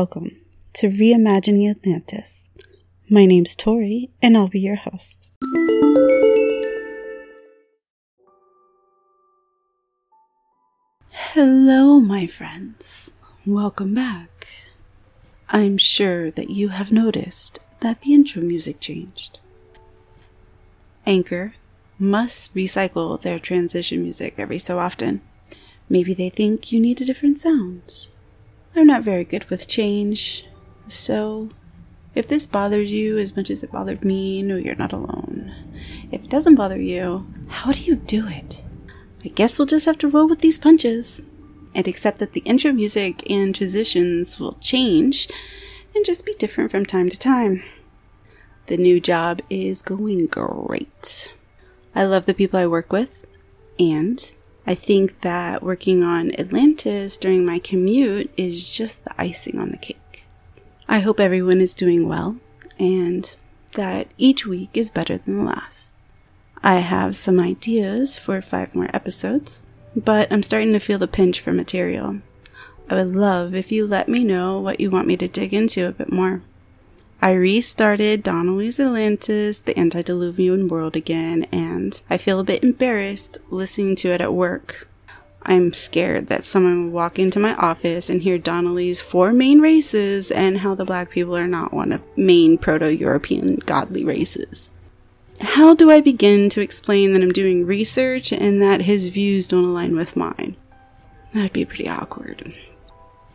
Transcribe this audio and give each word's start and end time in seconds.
Welcome 0.00 0.34
to 0.72 0.88
Reimagining 0.88 1.70
Atlantis. 1.70 2.50
My 3.08 3.26
name's 3.26 3.54
Tori, 3.54 4.10
and 4.20 4.36
I'll 4.36 4.48
be 4.48 4.58
your 4.58 4.74
host. 4.74 5.30
Hello, 11.10 12.00
my 12.00 12.26
friends. 12.26 13.12
Welcome 13.46 13.94
back. 13.94 14.48
I'm 15.50 15.78
sure 15.78 16.32
that 16.32 16.50
you 16.50 16.70
have 16.70 16.90
noticed 16.90 17.60
that 17.78 18.00
the 18.00 18.14
intro 18.14 18.42
music 18.42 18.80
changed. 18.80 19.38
Anchor 21.06 21.54
must 22.00 22.52
recycle 22.52 23.22
their 23.22 23.38
transition 23.38 24.02
music 24.02 24.40
every 24.40 24.58
so 24.58 24.80
often. 24.80 25.20
Maybe 25.88 26.14
they 26.14 26.30
think 26.30 26.72
you 26.72 26.80
need 26.80 27.00
a 27.00 27.04
different 27.04 27.38
sound. 27.38 28.08
I'm 28.76 28.86
not 28.86 29.04
very 29.04 29.24
good 29.24 29.44
with 29.50 29.68
change, 29.68 30.46
so 30.88 31.48
if 32.14 32.26
this 32.26 32.46
bothers 32.46 32.90
you 32.90 33.18
as 33.18 33.36
much 33.36 33.50
as 33.50 33.62
it 33.62 33.70
bothered 33.70 34.04
me, 34.04 34.42
no, 34.42 34.56
you're 34.56 34.74
not 34.74 34.92
alone. 34.92 35.54
If 36.10 36.24
it 36.24 36.30
doesn't 36.30 36.56
bother 36.56 36.80
you, 36.80 37.26
how 37.48 37.72
do 37.72 37.82
you 37.82 37.96
do 37.96 38.26
it? 38.26 38.64
I 39.24 39.28
guess 39.28 39.58
we'll 39.58 39.66
just 39.66 39.86
have 39.86 39.98
to 39.98 40.08
roll 40.08 40.28
with 40.28 40.40
these 40.40 40.58
punches 40.58 41.22
and 41.74 41.86
accept 41.86 42.18
that 42.18 42.32
the 42.32 42.40
intro 42.40 42.72
music 42.72 43.28
and 43.30 43.54
transitions 43.54 44.38
will 44.38 44.54
change 44.54 45.28
and 45.94 46.04
just 46.04 46.26
be 46.26 46.34
different 46.34 46.70
from 46.70 46.84
time 46.84 47.08
to 47.08 47.18
time. 47.18 47.62
The 48.66 48.76
new 48.76 49.00
job 49.00 49.40
is 49.48 49.82
going 49.82 50.26
great. 50.26 51.32
I 51.94 52.04
love 52.04 52.26
the 52.26 52.34
people 52.34 52.58
I 52.58 52.66
work 52.66 52.92
with, 52.92 53.24
and 53.78 54.32
I 54.66 54.74
think 54.74 55.20
that 55.20 55.62
working 55.62 56.02
on 56.02 56.38
Atlantis 56.38 57.16
during 57.16 57.44
my 57.44 57.58
commute 57.58 58.30
is 58.36 58.74
just 58.74 59.04
the 59.04 59.14
icing 59.20 59.58
on 59.58 59.70
the 59.70 59.76
cake. 59.76 60.24
I 60.88 61.00
hope 61.00 61.20
everyone 61.20 61.60
is 61.60 61.74
doing 61.74 62.08
well 62.08 62.36
and 62.78 63.34
that 63.74 64.08
each 64.16 64.46
week 64.46 64.70
is 64.74 64.90
better 64.90 65.18
than 65.18 65.38
the 65.38 65.44
last. 65.44 66.02
I 66.62 66.76
have 66.76 67.14
some 67.14 67.40
ideas 67.40 68.16
for 68.16 68.40
five 68.40 68.74
more 68.74 68.88
episodes, 68.94 69.66
but 69.94 70.32
I'm 70.32 70.42
starting 70.42 70.72
to 70.72 70.78
feel 70.78 70.98
the 70.98 71.06
pinch 71.06 71.40
for 71.40 71.52
material. 71.52 72.20
I 72.88 72.94
would 72.94 73.14
love 73.14 73.54
if 73.54 73.70
you 73.70 73.86
let 73.86 74.08
me 74.08 74.24
know 74.24 74.60
what 74.60 74.80
you 74.80 74.90
want 74.90 75.06
me 75.06 75.16
to 75.18 75.28
dig 75.28 75.52
into 75.52 75.86
a 75.86 75.92
bit 75.92 76.10
more. 76.10 76.42
I 77.24 77.32
restarted 77.32 78.22
Donnelly's 78.22 78.78
Atlantis, 78.78 79.58
the 79.60 79.78
antediluvian 79.80 80.68
world 80.68 80.94
again, 80.94 81.44
and 81.44 81.98
I 82.10 82.18
feel 82.18 82.38
a 82.38 82.44
bit 82.44 82.62
embarrassed 82.62 83.38
listening 83.48 83.96
to 83.96 84.10
it 84.10 84.20
at 84.20 84.34
work. 84.34 84.86
I'm 85.42 85.72
scared 85.72 86.26
that 86.26 86.44
someone 86.44 86.84
will 86.84 86.90
walk 86.92 87.18
into 87.18 87.40
my 87.40 87.54
office 87.54 88.10
and 88.10 88.20
hear 88.20 88.36
Donnelly's 88.36 89.00
four 89.00 89.32
main 89.32 89.62
races 89.62 90.30
and 90.30 90.58
how 90.58 90.74
the 90.74 90.84
black 90.84 91.08
people 91.08 91.34
are 91.34 91.48
not 91.48 91.72
one 91.72 91.92
of 91.92 92.02
main 92.14 92.58
proto-European 92.58 93.56
godly 93.64 94.04
races. 94.04 94.68
How 95.40 95.74
do 95.74 95.90
I 95.90 96.02
begin 96.02 96.50
to 96.50 96.60
explain 96.60 97.14
that 97.14 97.22
I'm 97.22 97.32
doing 97.32 97.64
research 97.64 98.32
and 98.32 98.60
that 98.60 98.82
his 98.82 99.08
views 99.08 99.48
don't 99.48 99.64
align 99.64 99.96
with 99.96 100.14
mine? 100.14 100.56
That'd 101.32 101.54
be 101.54 101.64
pretty 101.64 101.88
awkward. 101.88 102.52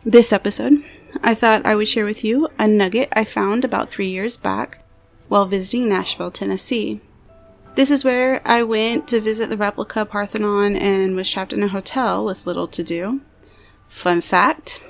This 0.04 0.32
episode, 0.32 0.82
I 1.22 1.34
thought 1.34 1.66
I 1.66 1.74
would 1.74 1.86
share 1.86 2.06
with 2.06 2.24
you 2.24 2.48
a 2.58 2.66
nugget 2.66 3.10
I 3.12 3.24
found 3.24 3.66
about 3.66 3.90
three 3.90 4.08
years 4.08 4.34
back 4.34 4.82
while 5.28 5.44
visiting 5.44 5.90
Nashville, 5.90 6.30
Tennessee. 6.30 7.02
This 7.74 7.90
is 7.90 8.02
where 8.02 8.40
I 8.46 8.62
went 8.62 9.08
to 9.08 9.20
visit 9.20 9.50
the 9.50 9.58
replica 9.58 10.06
Parthenon 10.06 10.74
and 10.74 11.14
was 11.14 11.30
trapped 11.30 11.52
in 11.52 11.62
a 11.62 11.68
hotel 11.68 12.24
with 12.24 12.46
little 12.46 12.66
to 12.68 12.82
do. 12.82 13.20
Fun 13.90 14.22
fact 14.22 14.80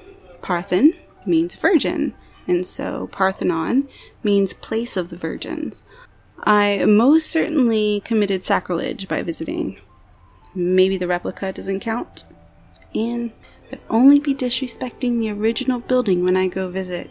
Parthen 0.42 0.94
means 1.26 1.56
virgin, 1.56 2.14
and 2.46 2.64
so 2.64 3.08
Parthenon 3.10 3.88
means 4.22 4.52
place 4.52 4.96
of 4.96 5.08
the 5.08 5.16
virgins. 5.16 5.86
I 6.44 6.84
most 6.84 7.26
certainly 7.26 8.00
committed 8.04 8.44
sacrilege 8.44 9.08
by 9.08 9.24
visiting. 9.24 9.80
Maybe 10.54 10.96
the 10.96 11.08
replica 11.08 11.52
doesn't 11.52 11.80
count. 11.80 12.26
And 12.94 13.32
but 13.70 13.80
only 13.88 14.18
be 14.18 14.34
disrespecting 14.34 15.18
the 15.18 15.30
original 15.30 15.80
building 15.80 16.24
when 16.24 16.36
I 16.36 16.48
go 16.48 16.68
visit. 16.68 17.10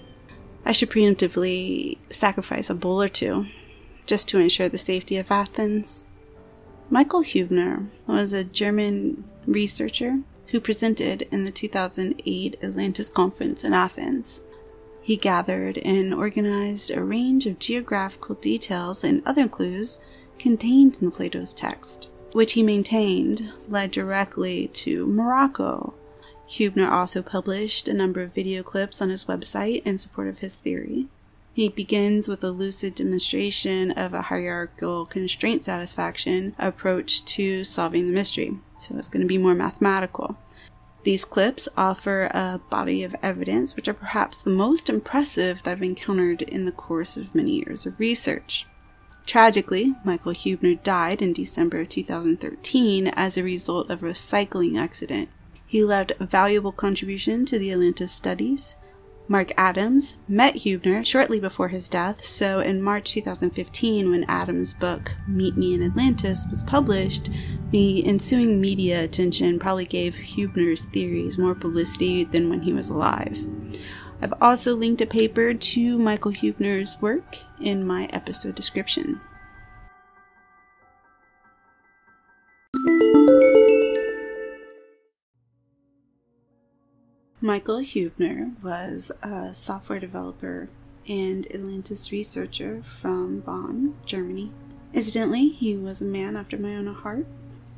I 0.65 0.73
should 0.73 0.89
preemptively 0.89 1.97
sacrifice 2.11 2.69
a 2.69 2.75
bull 2.75 3.01
or 3.01 3.07
two, 3.07 3.47
just 4.05 4.27
to 4.29 4.39
ensure 4.39 4.69
the 4.69 4.77
safety 4.77 5.17
of 5.17 5.31
Athens. 5.31 6.05
Michael 6.89 7.23
Hubner 7.23 7.87
was 8.07 8.33
a 8.33 8.43
German 8.43 9.23
researcher 9.47 10.19
who 10.47 10.59
presented 10.59 11.23
in 11.31 11.45
the 11.45 11.51
2008 11.51 12.59
Atlantis 12.61 13.09
Conference 13.09 13.63
in 13.63 13.73
Athens. 13.73 14.41
He 15.01 15.15
gathered 15.15 15.77
and 15.79 16.13
organized 16.13 16.91
a 16.91 17.03
range 17.03 17.45
of 17.45 17.59
geographical 17.59 18.35
details 18.35 19.03
and 19.03 19.25
other 19.25 19.47
clues 19.47 19.99
contained 20.37 21.01
in 21.01 21.11
Plato's 21.11 21.53
text, 21.53 22.09
which 22.31 22.53
he 22.53 22.63
maintained 22.63 23.51
led 23.67 23.91
directly 23.91 24.67
to 24.69 25.07
Morocco, 25.07 25.93
Hubner 26.49 26.89
also 26.89 27.21
published 27.21 27.87
a 27.87 27.93
number 27.93 28.21
of 28.21 28.33
video 28.33 28.63
clips 28.63 29.01
on 29.01 29.09
his 29.09 29.25
website 29.25 29.83
in 29.85 29.99
support 29.99 30.27
of 30.27 30.39
his 30.39 30.55
theory. 30.55 31.07
He 31.53 31.69
begins 31.69 32.27
with 32.27 32.43
a 32.43 32.49
lucid 32.49 32.95
demonstration 32.95 33.91
of 33.91 34.13
a 34.13 34.23
hierarchical 34.23 35.05
constraint 35.05 35.63
satisfaction 35.63 36.55
approach 36.57 37.23
to 37.25 37.63
solving 37.63 38.07
the 38.07 38.13
mystery, 38.13 38.57
so 38.79 38.97
it's 38.97 39.09
going 39.09 39.21
to 39.21 39.27
be 39.27 39.37
more 39.37 39.53
mathematical. 39.53 40.37
These 41.03 41.25
clips 41.25 41.69
offer 41.77 42.31
a 42.33 42.59
body 42.69 43.03
of 43.03 43.15
evidence 43.21 43.75
which 43.75 43.87
are 43.87 43.93
perhaps 43.93 44.41
the 44.41 44.49
most 44.49 44.89
impressive 44.89 45.61
that 45.63 45.71
I've 45.71 45.83
encountered 45.83 46.41
in 46.41 46.65
the 46.65 46.71
course 46.71 47.15
of 47.15 47.35
many 47.35 47.63
years 47.63 47.85
of 47.85 47.99
research. 47.99 48.65
Tragically, 49.25 49.93
Michael 50.03 50.33
Hubner 50.33 50.81
died 50.81 51.21
in 51.21 51.33
December 51.33 51.81
of 51.81 51.89
2013 51.89 53.07
as 53.09 53.37
a 53.37 53.43
result 53.43 53.91
of 53.91 54.03
a 54.03 54.15
cycling 54.15 54.77
accident 54.77 55.29
he 55.69 55.83
left 55.83 56.11
a 56.19 56.25
valuable 56.25 56.71
contribution 56.71 57.45
to 57.45 57.59
the 57.59 57.71
Atlantis 57.71 58.11
studies. 58.11 58.75
Mark 59.27 59.51
Adams 59.55 60.17
met 60.27 60.55
Hubner 60.55 61.05
shortly 61.05 61.39
before 61.39 61.67
his 61.67 61.87
death, 61.87 62.25
so 62.25 62.59
in 62.59 62.81
March 62.81 63.11
2015, 63.11 64.09
when 64.09 64.23
Adams' 64.23 64.73
book 64.73 65.13
Meet 65.27 65.55
Me 65.55 65.75
in 65.75 65.83
Atlantis 65.83 66.47
was 66.49 66.63
published, 66.63 67.29
the 67.69 68.03
ensuing 68.07 68.59
media 68.59 69.03
attention 69.03 69.59
probably 69.59 69.85
gave 69.85 70.15
Hubner's 70.15 70.81
theories 70.85 71.37
more 71.37 71.53
publicity 71.53 72.23
than 72.23 72.49
when 72.49 72.63
he 72.63 72.73
was 72.73 72.89
alive. 72.89 73.37
I've 74.23 74.33
also 74.41 74.75
linked 74.75 75.01
a 75.01 75.05
paper 75.05 75.53
to 75.53 75.97
Michael 75.99 76.31
Hubner's 76.31 76.99
work 76.99 77.37
in 77.61 77.85
my 77.85 78.05
episode 78.07 78.55
description. 78.55 79.21
Michael 87.41 87.79
Hubner 87.79 88.61
was 88.61 89.13
a 89.23 89.53
software 89.53 89.99
developer 89.99 90.67
and 91.07 91.47
Atlantis 91.53 92.11
researcher 92.11 92.83
from 92.83 93.39
Bonn, 93.39 93.95
Germany. 94.05 94.51
Incidentally, 94.93 95.47
he 95.47 95.77
was 95.77 96.01
a 96.01 96.05
man 96.05 96.35
after 96.35 96.57
my 96.57 96.75
own 96.75 96.93
heart. 96.93 97.25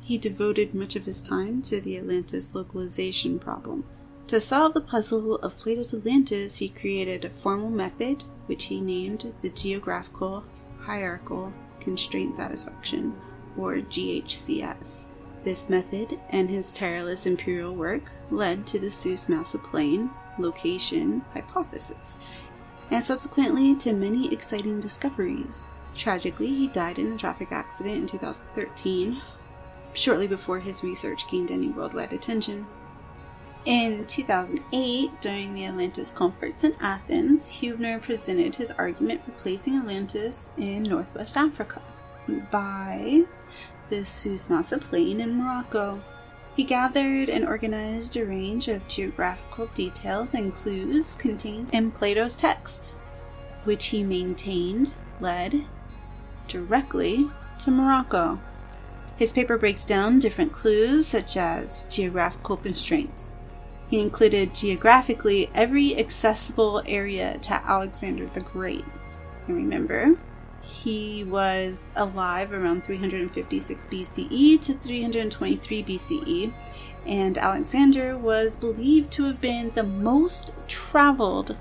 He 0.04 0.18
devoted 0.18 0.74
much 0.74 0.96
of 0.96 1.06
his 1.06 1.22
time 1.22 1.62
to 1.62 1.80
the 1.80 1.96
Atlantis 1.96 2.56
localization 2.56 3.38
problem. 3.38 3.84
To 4.26 4.40
solve 4.40 4.74
the 4.74 4.80
puzzle 4.80 5.36
of 5.36 5.56
Plato's 5.56 5.94
Atlantis, 5.94 6.56
he 6.56 6.68
created 6.68 7.24
a 7.24 7.30
formal 7.30 7.70
method 7.70 8.24
which 8.46 8.64
he 8.64 8.80
named 8.80 9.32
the 9.42 9.50
Geographical 9.50 10.42
Hierarchical 10.80 11.52
Constraint 11.78 12.34
Satisfaction, 12.34 13.14
or 13.56 13.76
GHCS. 13.76 15.06
This 15.44 15.68
method 15.68 16.20
and 16.30 16.48
his 16.48 16.72
tireless 16.72 17.26
imperial 17.26 17.74
work 17.74 18.02
led 18.30 18.66
to 18.68 18.78
the 18.78 18.90
Souss 18.90 19.28
Massa 19.28 19.58
plain 19.58 20.10
location 20.38 21.24
hypothesis, 21.32 22.22
and 22.90 23.02
subsequently 23.02 23.74
to 23.76 23.92
many 23.92 24.32
exciting 24.32 24.78
discoveries. 24.78 25.66
Tragically, 25.94 26.46
he 26.46 26.68
died 26.68 26.98
in 26.98 27.12
a 27.12 27.18
traffic 27.18 27.50
accident 27.50 27.96
in 27.96 28.06
2013, 28.06 29.20
shortly 29.94 30.26
before 30.26 30.60
his 30.60 30.82
research 30.82 31.28
gained 31.28 31.50
any 31.50 31.68
worldwide 31.68 32.12
attention. 32.12 32.66
In 33.64 34.06
2008, 34.06 35.20
during 35.20 35.54
the 35.54 35.66
Atlantis 35.66 36.10
Conference 36.10 36.64
in 36.64 36.74
Athens, 36.80 37.60
Hubner 37.60 38.00
presented 38.00 38.56
his 38.56 38.72
argument 38.72 39.24
for 39.24 39.30
placing 39.32 39.76
Atlantis 39.76 40.50
in 40.56 40.84
Northwest 40.84 41.36
Africa 41.36 41.82
by 42.50 43.22
the 43.88 44.04
Souss 44.04 44.48
Massa 44.48 44.78
Plain 44.78 45.20
in 45.20 45.34
Morocco. 45.34 46.02
He 46.54 46.64
gathered 46.64 47.30
and 47.30 47.46
organized 47.46 48.16
a 48.16 48.26
range 48.26 48.68
of 48.68 48.86
geographical 48.88 49.66
details 49.68 50.34
and 50.34 50.54
clues 50.54 51.14
contained 51.14 51.70
in 51.72 51.90
Plato's 51.90 52.36
text, 52.36 52.98
which 53.64 53.86
he 53.86 54.02
maintained 54.02 54.94
led 55.20 55.64
directly 56.48 57.30
to 57.58 57.70
Morocco. 57.70 58.38
His 59.16 59.32
paper 59.32 59.56
breaks 59.56 59.84
down 59.84 60.18
different 60.18 60.52
clues 60.52 61.06
such 61.06 61.36
as 61.36 61.86
geographical 61.88 62.56
constraints. 62.56 63.32
He 63.88 64.00
included 64.00 64.54
geographically 64.54 65.50
every 65.54 65.98
accessible 65.98 66.82
area 66.86 67.38
to 67.42 67.54
Alexander 67.54 68.26
the 68.26 68.40
Great. 68.40 68.84
And 69.46 69.56
remember, 69.56 70.16
he 70.62 71.24
was 71.24 71.82
alive 71.96 72.52
around 72.52 72.84
356 72.84 73.86
BCE 73.88 74.60
to 74.62 74.74
323 74.74 75.84
BCE, 75.84 76.52
and 77.04 77.36
Alexander 77.36 78.16
was 78.16 78.56
believed 78.56 79.10
to 79.12 79.24
have 79.24 79.40
been 79.40 79.70
the 79.74 79.82
most 79.82 80.52
traveled 80.68 81.56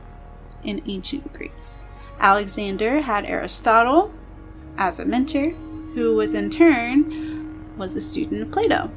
in 0.63 0.81
ancient 0.87 1.33
Greece. 1.33 1.85
Alexander 2.19 3.01
had 3.01 3.25
Aristotle 3.25 4.13
as 4.77 4.99
a 4.99 5.05
mentor, 5.05 5.49
who 5.95 6.15
was 6.15 6.33
in 6.33 6.49
turn 6.49 7.75
was 7.77 7.95
a 7.95 8.01
student 8.01 8.43
of 8.43 8.51
Plato. 8.51 8.91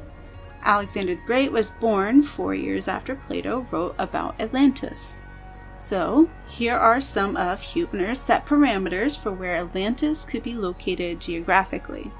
Alexander 0.63 1.15
the 1.15 1.21
Great 1.25 1.51
was 1.51 1.71
born 1.71 2.21
4 2.21 2.53
years 2.55 2.87
after 2.87 3.15
Plato 3.15 3.67
wrote 3.71 3.95
about 3.97 4.39
Atlantis. 4.39 5.17
So, 5.77 6.29
here 6.47 6.75
are 6.75 7.01
some 7.01 7.35
of 7.35 7.61
Huebner's 7.61 8.19
set 8.19 8.45
parameters 8.45 9.17
for 9.17 9.31
where 9.31 9.55
Atlantis 9.55 10.23
could 10.23 10.41
be 10.41 10.53
located 10.53 11.19
geographically. 11.19 12.11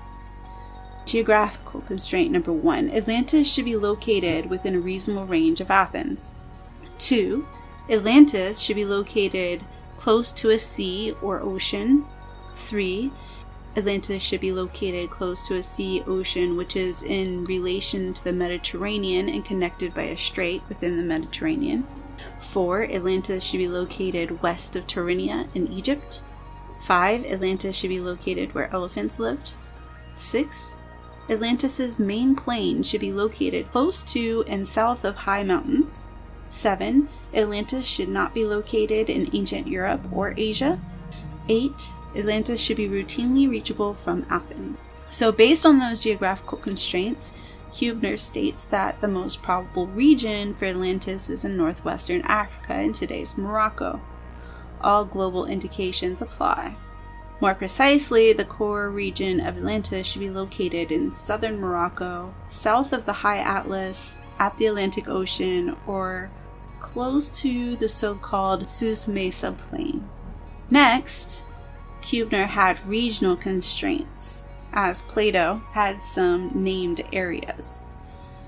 Geographical 1.06 1.82
constraint 1.82 2.32
number 2.32 2.52
one 2.52 2.90
Atlantis 2.92 3.52
should 3.52 3.66
be 3.66 3.76
located 3.76 4.50
within 4.50 4.76
a 4.76 4.80
reasonable 4.80 5.26
range 5.26 5.62
of 5.62 5.72
Athens. 5.72 6.36
Two, 6.98 7.48
Atlantis 7.90 8.60
should 8.60 8.76
be 8.76 8.86
located 8.86 9.64
close 9.98 10.32
to 10.34 10.50
a 10.50 10.60
sea 10.60 11.14
or 11.22 11.40
ocean. 11.40 12.06
Three, 12.56 13.12
Atlantis 13.78 14.24
should 14.24 14.42
be 14.42 14.52
located 14.52 15.10
close 15.10 15.46
to 15.48 15.56
a 15.56 15.64
sea 15.64 16.02
ocean 16.08 16.58
which 16.58 16.76
is 16.76 17.04
in 17.04 17.46
relation 17.46 18.14
to 18.14 18.24
the 18.24 18.34
Mediterranean 18.34 19.30
and 19.30 19.46
connected 19.46 19.94
by 19.94 20.04
a 20.04 20.18
strait 20.18 20.62
within 20.68 20.98
the 20.98 21.04
Mediterranean. 21.04 21.86
4. 22.40 22.84
Atlantis 22.92 23.44
should 23.44 23.58
be 23.58 23.68
located 23.68 24.42
west 24.42 24.76
of 24.76 24.88
Tyrrhenia 24.88 25.48
in 25.56 25.72
Egypt. 25.72 26.22
5. 26.86 27.26
Atlantis 27.26 27.76
should 27.76 27.90
be 27.90 28.00
located 28.00 28.54
where 28.54 28.74
elephants 28.74 29.20
lived. 29.20 29.54
6. 30.16 30.78
Atlantis's 31.30 32.00
main 32.00 32.36
plain 32.36 32.84
should 32.84 33.02
be 33.02 33.12
located 33.12 33.72
close 33.72 34.04
to 34.04 34.44
and 34.48 34.68
south 34.68 35.04
of 35.04 35.16
high 35.16 35.44
mountains. 35.44 36.10
7. 36.50 37.10
Atlantis 37.34 37.86
should 37.86 38.10
not 38.10 38.34
be 38.34 38.46
located 38.46 39.10
in 39.10 39.30
ancient 39.34 39.68
Europe 39.68 40.02
or 40.12 40.34
Asia. 40.38 40.80
8. 41.50 41.72
Atlantis 42.16 42.62
should 42.62 42.78
be 42.78 42.88
routinely 42.88 43.50
reachable 43.50 43.94
from 43.94 44.26
Athens. 44.30 44.78
So, 45.10 45.32
based 45.32 45.66
on 45.66 45.80
those 45.80 46.02
geographical 46.02 46.58
constraints, 46.58 47.34
Huebner 47.76 48.16
states 48.16 48.64
that 48.66 49.02
the 49.02 49.08
most 49.08 49.42
probable 49.42 49.88
region 49.88 50.54
for 50.54 50.64
Atlantis 50.66 51.30
is 51.30 51.44
in 51.44 51.58
northwestern 51.58 52.22
Africa 52.22 52.80
in 52.80 52.94
today's 52.94 53.38
Morocco. 53.38 54.00
All 54.80 55.04
global 55.04 55.46
indications 55.46 56.22
apply. 56.22 56.76
More 57.42 57.54
precisely, 57.54 58.32
the 58.32 58.46
core 58.46 58.90
region 58.90 59.42
of 59.42 59.58
Atlantis 59.58 60.08
should 60.08 60.22
be 60.22 60.30
located 60.30 60.90
in 60.90 61.12
southern 61.12 61.60
Morocco, 61.60 62.34
south 62.48 62.94
of 62.94 63.06
the 63.06 63.12
High 63.12 63.40
Atlas, 63.40 64.16
at 64.40 64.58
the 64.58 64.68
Atlantic 64.68 65.10
Ocean, 65.10 65.76
or 65.86 66.32
close 66.80 67.30
to 67.42 67.76
the 67.76 67.90
so 67.90 68.16
called 68.16 68.70
Sus 68.70 69.06
Mesa 69.06 69.52
Plain. 69.52 70.08
Next, 70.70 71.44
Huebner 72.06 72.46
had 72.46 72.88
regional 72.88 73.36
constraints 73.36 74.45
as 74.76 75.02
Plato 75.04 75.62
had 75.72 76.02
some 76.02 76.52
named 76.54 77.02
areas. 77.14 77.86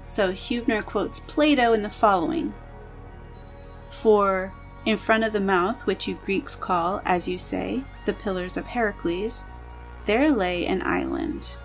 So 0.10 0.34
Hubner 0.34 0.86
quotes 0.86 1.22
Plato 1.22 1.74
in 1.74 1.82
the 1.82 1.90
following 1.90 2.54
For 3.90 4.54
in 4.86 4.98
front 4.98 5.24
of 5.24 5.34
the 5.34 5.40
mouth, 5.40 5.86
which 5.86 6.08
you 6.08 6.20
Greeks 6.26 6.56
call, 6.56 7.02
as 7.06 7.28
you 7.28 7.38
say, 7.38 7.84
the 8.06 8.14
pillars 8.14 8.58
of 8.58 8.68
Heracles, 8.68 9.46
there 10.06 10.32
lay 10.32 10.66
an 10.66 10.82
island. 10.82 11.58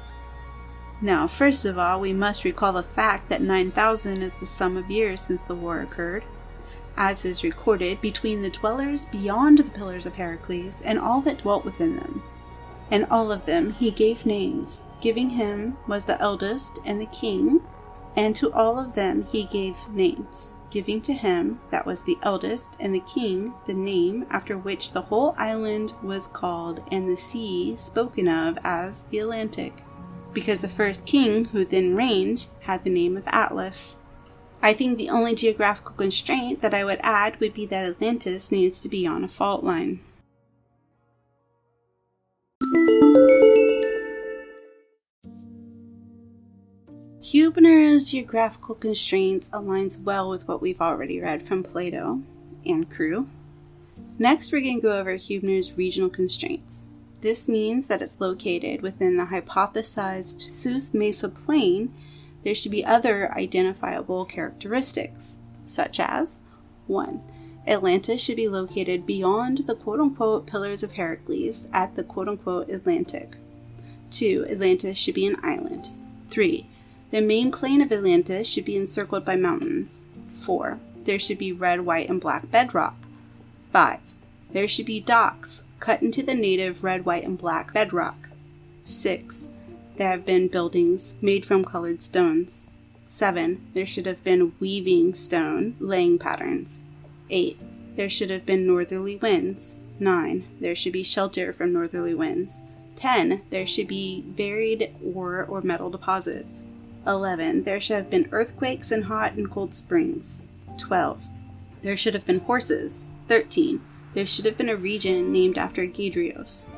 Now, 1.01 1.27
first 1.27 1.65
of 1.65 1.79
all, 1.79 2.01
we 2.01 2.13
must 2.13 2.45
recall 2.45 2.73
the 2.73 2.83
fact 2.83 3.29
that 3.29 3.43
9,000 3.43 4.23
is 4.23 4.33
the 4.39 4.47
sum 4.47 4.77
of 4.77 4.91
years 4.91 5.21
since 5.21 5.43
the 5.43 5.55
war 5.55 5.81
occurred, 5.81 6.25
as 6.97 7.25
is 7.25 7.43
recorded 7.43 8.01
between 8.01 8.43
the 8.43 8.51
dwellers 8.51 9.07
beyond 9.07 9.59
the 9.59 9.65
pillars 9.65 10.07
of 10.07 10.15
Heracles 10.15 10.81
and 10.83 10.99
all 10.99 11.21
that 11.23 11.39
dwelt 11.39 11.65
within 11.65 11.97
them 11.97 12.23
and 12.93 13.07
all 13.11 13.33
of 13.33 13.47
them 13.47 13.73
he 13.73 13.91
gave 13.91 14.27
names. 14.27 14.83
Giving 15.01 15.31
him 15.31 15.79
was 15.89 16.05
the 16.05 16.21
eldest 16.21 16.79
and 16.85 17.01
the 17.01 17.07
king, 17.07 17.61
and 18.15 18.37
to 18.37 18.53
all 18.53 18.79
of 18.79 18.95
them 18.95 19.27
he 19.33 19.45
gave 19.45 19.89
names, 19.89 20.55
giving 20.71 21.01
to 21.01 21.15
him 21.15 21.59
that 21.71 21.87
was 21.87 22.03
the 22.03 22.19
eldest 22.23 22.77
and 22.79 22.95
the 22.95 23.01
king 23.01 23.55
the 23.65 23.75
name 23.75 24.27
after 24.31 24.59
which 24.59 24.93
the 24.93 25.01
whole 25.01 25.35
island 25.39 25.95
was 26.03 26.27
called, 26.27 26.85
and 26.93 27.09
the 27.09 27.17
sea 27.17 27.75
spoken 27.77 28.29
of 28.29 28.59
as 28.63 29.05
the 29.11 29.19
Atlantic, 29.19 29.83
because 30.35 30.61
the 30.61 30.69
first 30.69 31.07
king 31.07 31.47
who 31.47 31.65
then 31.65 31.97
reigned 31.97 32.47
had 32.61 32.85
the 32.85 32.91
name 32.91 33.17
of 33.17 33.25
Atlas. 33.29 33.97
I 34.63 34.75
think 34.75 34.99
the 34.99 35.11
only 35.11 35.35
geographical 35.35 35.95
constraint 35.97 36.61
that 36.61 36.75
I 36.75 36.85
would 36.85 37.01
add 37.03 37.41
would 37.41 37.55
be 37.55 37.67
that 37.67 37.85
Atlantis 37.85 38.53
needs 38.53 38.81
to 38.83 38.89
be 38.89 39.07
on 39.07 39.25
a 39.25 39.29
fault 39.29 39.65
line. 39.65 40.01
Huebner's 47.33 48.11
geographical 48.11 48.75
constraints 48.75 49.49
aligns 49.49 49.99
well 49.99 50.29
with 50.29 50.47
what 50.47 50.61
we've 50.61 50.83
already 50.83 51.19
read 51.19 51.41
from 51.41 51.63
Plato 51.63 52.21
and 52.67 52.91
Crewe. 52.91 53.27
Next, 54.19 54.53
we're 54.53 54.61
going 54.61 54.83
to 54.83 54.83
go 54.83 54.99
over 54.99 55.13
Huebner's 55.13 55.79
regional 55.79 56.11
constraints. 56.11 56.85
This 57.23 57.49
means 57.49 57.87
that 57.87 58.03
it's 58.03 58.21
located 58.21 58.83
within 58.83 59.17
the 59.17 59.25
hypothesized 59.25 60.43
Sus 60.43 60.93
Mesa 60.93 61.31
plain. 61.31 61.95
There 62.45 62.55
should 62.55 62.71
be 62.71 62.85
other 62.85 63.33
identifiable 63.33 64.27
characteristics, 64.27 65.39
such 65.65 66.01
as 66.01 66.43
1. 66.87 67.23
Atlantis 67.67 68.21
should 68.21 68.37
be 68.37 68.49
located 68.49 69.07
beyond 69.07 69.67
the 69.67 69.75
quote 69.75 70.01
unquote 70.01 70.47
pillars 70.47 70.83
of 70.83 70.93
Heracles 70.93 71.67
at 71.73 71.95
the 71.95 72.05
quote 72.05 72.29
unquote 72.29 72.69
Atlantic. 72.69 73.37
2. 74.11 74.49
Atlantis 74.51 74.99
should 74.99 75.15
be 75.15 75.27
an 75.27 75.43
island. 75.43 75.89
3. 76.29 76.69
The 77.13 77.21
main 77.21 77.53
plain 77.53 77.83
of 77.83 77.93
Atlantis 77.93 78.49
should 78.49 78.65
be 78.65 78.75
encircled 78.75 79.27
by 79.27 79.37
mountains. 79.37 80.07
4. 80.33 80.79
There 81.05 81.19
should 81.19 81.37
be 81.37 81.53
red, 81.53 81.83
white, 81.83 82.09
and 82.09 82.19
black 82.19 82.51
bedrock. 82.51 82.97
5. 83.71 84.01
There 84.51 84.67
should 84.67 84.87
be 84.87 84.99
docks 84.99 85.63
cut 85.79 86.01
into 86.01 86.23
the 86.23 86.35
native 86.35 86.83
red, 86.83 87.05
white, 87.05 87.25
and 87.25 87.37
black 87.37 87.75
bedrock. 87.75 88.31
6. 88.85 89.51
There 89.97 90.09
have 90.09 90.25
been 90.25 90.49
buildings 90.49 91.13
made 91.21 91.45
from 91.45 91.67
colored 91.67 92.01
stones. 92.01 92.67
7. 93.05 93.61
There 93.75 93.85
should 93.85 94.07
have 94.07 94.25
been 94.25 94.55
weaving 94.59 95.13
stone 95.13 95.77
laying 95.81 96.19
patterns. 96.19 96.87
8. 97.29 97.59
There 97.95 98.09
should 98.09 98.31
have 98.31 98.47
been 98.47 98.67
northerly 98.67 99.17
winds. 99.17 99.77
9. 100.01 100.45
There 100.61 100.75
should 100.75 100.95
be 100.95 101.03
shelter 101.03 101.53
from 101.53 101.75
northerly 101.75 102.15
winds. 102.15 102.63
10. 102.97 103.43
There 103.51 103.67
should 103.67 103.89
be 103.89 104.23
buried 104.23 104.95
ore 105.05 105.45
or 105.45 105.61
metal 105.61 105.91
deposits. 105.91 106.67
11. 107.07 107.65
There 107.65 107.81
should 107.81 107.97
have 107.97 108.11
been 108.11 108.29
earthquakes 108.33 108.91
and 108.91 109.05
hot 109.05 109.35
and 109.35 109.51
cold 109.51 109.75
springs. 109.75 110.45
12. 110.79 111.23
There 111.83 111.97
should 111.97 112.15
have 112.15 112.27
been 112.27 112.41
horses. 112.41 113.07
13. 113.29 113.81
There 114.15 114.27
should 114.27 114.45
have 114.45 114.59
been 114.59 114.69
a 114.69 114.77
region 114.77 115.33
named 115.33 115.59
after 115.59 115.87
Gadrios. 115.87 116.71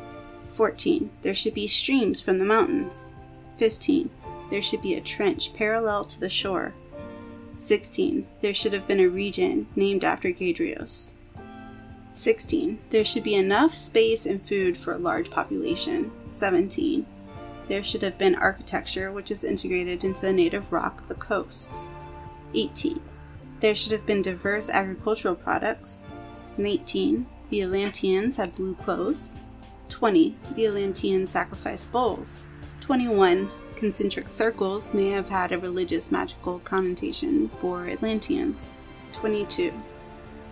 14. 0.52 1.10
There 1.22 1.34
should 1.34 1.54
be 1.54 1.66
streams 1.66 2.20
from 2.20 2.38
the 2.38 2.44
mountains. 2.44 3.12
15. 3.58 4.08
There 4.50 4.62
should 4.62 4.82
be 4.82 4.94
a 4.94 5.00
trench 5.00 5.52
parallel 5.54 6.04
to 6.06 6.20
the 6.20 6.28
shore. 6.28 6.74
16. 7.56 8.26
There 8.40 8.54
should 8.54 8.72
have 8.72 8.86
been 8.86 9.00
a 9.00 9.08
region 9.08 9.66
named 9.76 10.04
after 10.04 10.30
Gadrios. 10.30 11.14
16. 12.12 12.78
There 12.90 13.04
should 13.04 13.24
be 13.24 13.34
enough 13.34 13.74
space 13.74 14.26
and 14.26 14.40
food 14.40 14.76
for 14.76 14.94
a 14.94 14.98
large 14.98 15.30
population. 15.30 16.12
17 16.30 17.04
there 17.68 17.82
should 17.82 18.02
have 18.02 18.18
been 18.18 18.34
architecture 18.34 19.12
which 19.12 19.30
is 19.30 19.44
integrated 19.44 20.04
into 20.04 20.20
the 20.20 20.32
native 20.32 20.72
rock 20.72 21.00
of 21.00 21.08
the 21.08 21.14
coast. 21.14 21.88
18. 22.54 23.00
There 23.60 23.74
should 23.74 23.92
have 23.92 24.06
been 24.06 24.22
diverse 24.22 24.68
agricultural 24.68 25.34
products. 25.34 26.06
19. 26.58 27.26
The 27.50 27.62
Atlanteans 27.62 28.36
had 28.36 28.54
blue 28.54 28.74
clothes. 28.74 29.38
20. 29.88 30.36
The 30.54 30.66
Atlanteans 30.66 31.30
sacrificed 31.30 31.90
bulls. 31.90 32.44
21. 32.80 33.50
Concentric 33.76 34.28
circles 34.28 34.92
may 34.94 35.10
have 35.10 35.28
had 35.28 35.52
a 35.52 35.58
religious 35.58 36.12
magical 36.12 36.58
connotation 36.60 37.48
for 37.60 37.88
Atlanteans. 37.88 38.76
22. 39.12 39.72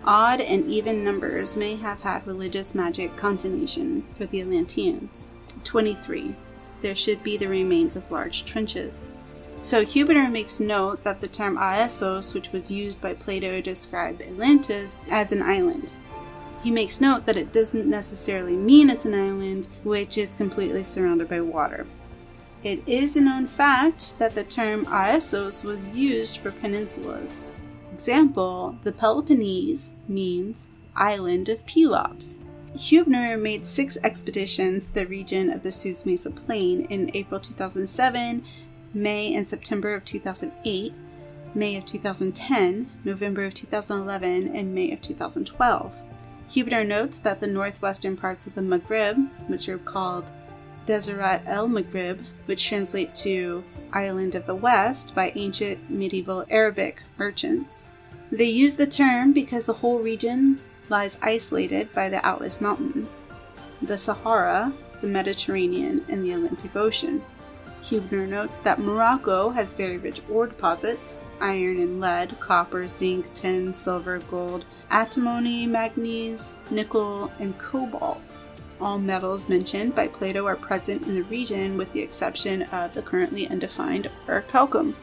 Odd 0.05 0.41
and 0.41 0.65
even 0.65 1.03
numbers 1.03 1.55
may 1.55 1.75
have 1.75 2.01
had 2.01 2.27
religious 2.27 2.75
magic 2.75 3.15
connotation 3.15 4.05
for 4.15 4.25
the 4.25 4.41
Atlanteans. 4.41 5.31
23 5.63 6.35
there 6.83 6.93
should 6.93 7.23
be 7.23 7.35
the 7.35 7.47
remains 7.47 7.95
of 7.95 8.11
large 8.11 8.45
trenches. 8.45 9.09
So 9.63 9.83
Huebner 9.83 10.29
makes 10.29 10.59
note 10.59 11.03
that 11.05 11.21
the 11.21 11.27
term 11.27 11.57
Aessos, 11.57 12.35
which 12.35 12.51
was 12.51 12.69
used 12.69 13.01
by 13.01 13.13
Plato 13.13 13.49
to 13.49 13.61
describe 13.61 14.21
Atlantis, 14.21 15.03
as 15.09 15.31
an 15.31 15.41
island. 15.41 15.93
He 16.61 16.69
makes 16.69 17.01
note 17.01 17.25
that 17.25 17.37
it 17.37 17.51
doesn't 17.51 17.87
necessarily 17.87 18.55
mean 18.55 18.89
it's 18.89 19.05
an 19.05 19.13
island 19.15 19.69
which 19.83 20.17
is 20.17 20.35
completely 20.35 20.83
surrounded 20.83 21.29
by 21.29 21.41
water. 21.41 21.87
It 22.63 22.81
is 22.85 23.17
a 23.17 23.21
known 23.21 23.47
fact 23.47 24.19
that 24.19 24.35
the 24.35 24.43
term 24.43 24.85
Aessos 24.85 25.63
was 25.63 25.95
used 25.95 26.37
for 26.37 26.51
peninsulas. 26.51 27.45
Example, 27.93 28.77
the 28.83 28.91
Peloponnese 28.91 29.95
means 30.07 30.67
island 30.95 31.49
of 31.49 31.65
Pelops. 31.65 32.39
Huebner 32.75 33.37
made 33.37 33.67
six 33.67 33.97
expeditions 34.03 34.87
to 34.87 34.93
the 34.95 35.05
region 35.05 35.51
of 35.51 35.61
the 35.61 35.71
Sus 35.71 36.07
Mesa 36.07 36.31
Plain 36.31 36.85
in 36.85 37.11
April 37.13 37.39
2007, 37.39 38.43
May 38.95 39.35
and 39.35 39.47
September 39.47 39.93
of 39.93 40.03
2008, 40.03 40.93
May 41.53 41.77
of 41.77 41.85
2010, 41.85 42.89
November 43.03 43.45
of 43.45 43.53
2011, 43.53 44.55
and 44.55 44.73
May 44.73 44.91
of 44.91 45.01
2012. 45.01 45.95
Hubner 46.49 46.85
notes 46.85 47.19
that 47.19 47.39
the 47.39 47.47
northwestern 47.47 48.17
parts 48.17 48.47
of 48.47 48.55
the 48.55 48.61
Maghreb, 48.61 49.29
which 49.47 49.69
are 49.69 49.77
called 49.77 50.31
Deseret 50.87 51.43
el 51.45 51.67
Maghrib, 51.67 52.21
which 52.45 52.65
translate 52.65 53.13
to 53.15 53.63
Island 53.93 54.33
of 54.33 54.47
the 54.47 54.55
West 54.55 55.13
by 55.13 55.31
ancient 55.35 55.91
medieval 55.91 56.43
Arabic 56.49 57.03
merchants. 57.19 57.87
They 58.31 58.45
use 58.45 58.73
the 58.73 58.87
term 58.87 59.31
because 59.31 59.67
the 59.67 59.73
whole 59.73 59.99
region 59.99 60.59
lies 60.89 61.17
isolated 61.21 61.93
by 61.93 62.09
the 62.09 62.25
Atlas 62.25 62.61
Mountains, 62.61 63.25
the 63.81 63.97
Sahara, 63.97 64.71
the 65.01 65.07
Mediterranean, 65.07 66.05
and 66.09 66.23
the 66.23 66.31
Atlantic 66.31 66.75
Ocean. 66.75 67.21
Huebner 67.81 68.27
notes 68.27 68.59
that 68.59 68.79
Morocco 68.79 69.49
has 69.49 69.73
very 69.73 69.97
rich 69.97 70.21
ore 70.29 70.47
deposits 70.47 71.17
iron 71.41 71.77
and 71.79 71.99
lead, 71.99 72.39
copper, 72.39 72.87
zinc, 72.87 73.33
tin, 73.33 73.73
silver, 73.73 74.19
gold, 74.19 74.65
antimony, 74.91 75.67
manganese, 75.67 76.61
nickel, 76.71 77.31
and 77.39 77.57
cobalt. 77.57 78.21
All 78.79 78.97
metals 78.97 79.49
mentioned 79.49 79.93
by 79.95 80.07
Plato 80.07 80.45
are 80.45 80.55
present 80.55 81.05
in 81.05 81.15
the 81.15 81.23
region 81.23 81.77
with 81.77 81.91
the 81.93 82.01
exception 82.01 82.63
of 82.63 82.93
the 82.93 83.01
currently 83.01 83.47
undefined 83.47 84.09
orichalcum. 84.27 84.93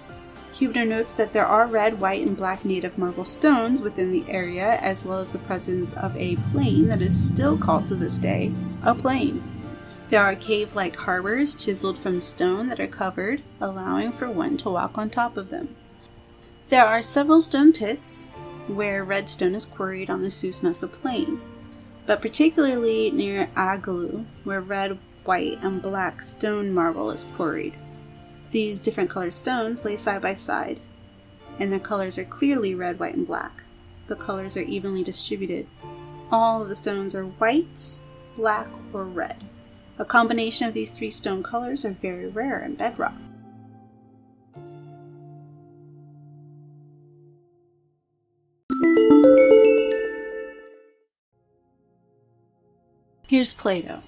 Huebner 0.53 0.85
notes 0.85 1.15
that 1.15 1.33
there 1.33 1.47
are 1.47 1.67
red, 1.67 2.01
white, 2.01 2.27
and 2.27 2.37
black 2.37 2.65
native 2.65 2.99
marble 2.99 3.25
stones 3.25 3.81
within 3.81 4.11
the 4.11 4.25
area, 4.29 4.79
as 4.81 5.07
well 5.07 5.19
as 5.19 5.31
the 5.31 5.39
presence 5.39 5.93
of 5.95 6.17
a 6.17 6.37
plain 6.53 6.89
that 6.89 7.01
is 7.01 7.19
still 7.19 7.57
called 7.57 7.89
to 7.89 7.95
this 7.95 8.19
day 8.19 8.53
a 8.83 8.95
plain. 8.95 9.43
There 10.11 10.23
are 10.23 10.35
cave 10.35 10.75
like 10.75 10.97
harbors 10.97 11.55
chiseled 11.55 11.97
from 11.97 12.21
stone 12.21 12.67
that 12.69 12.81
are 12.81 12.89
covered, 12.89 13.43
allowing 13.61 14.11
for 14.13 14.29
one 14.29 14.57
to 14.59 14.71
walk 14.71 14.99
on 14.99 15.09
top 15.09 15.37
of 15.37 15.51
them. 15.51 15.77
There 16.69 16.85
are 16.85 17.01
several 17.01 17.41
stone 17.41 17.73
pits 17.73 18.29
where 18.67 19.05
redstone 19.05 19.55
is 19.55 19.67
quarried 19.67 20.11
on 20.11 20.23
the 20.23 20.31
Sus 20.31 20.63
Mesa 20.63 20.89
plain, 20.89 21.41
but 22.07 22.21
particularly 22.21 23.11
near 23.11 23.49
Agalu, 23.57 24.25
where 24.45 24.61
red, 24.61 24.99
white, 25.25 25.59
and 25.63 25.81
black 25.81 26.23
stone 26.23 26.73
marble 26.73 27.11
is 27.11 27.25
quarried. 27.37 27.75
These 28.51 28.81
different 28.81 29.11
colored 29.11 29.33
stones 29.33 29.85
lay 29.85 29.97
side 29.97 30.23
by 30.23 30.35
side, 30.35 30.81
and 31.61 31.73
their 31.73 31.79
colors 31.79 32.19
are 32.19 32.25
clearly 32.25 32.75
red, 32.75 32.99
white, 32.99 33.15
and 33.15 33.27
black. 33.27 33.63
The 34.09 34.17
colors 34.17 34.57
are 34.57 34.63
evenly 34.63 35.05
distributed. 35.05 35.69
All 36.33 36.61
of 36.61 36.69
the 36.69 36.75
stones 36.75 37.15
are 37.15 37.25
white, 37.25 38.01
black, 38.37 38.67
or 38.93 39.05
red. 39.05 39.45
A 39.99 40.05
combination 40.05 40.67
of 40.67 40.75
these 40.75 40.91
three 40.91 41.11
stone 41.11 41.45
colors 41.45 41.85
are 41.85 41.93
very 41.93 42.27
rare 42.27 42.61
in 42.65 42.75
bedrock. 42.75 43.15
Here's 53.29 53.53
Plato. 53.53 54.03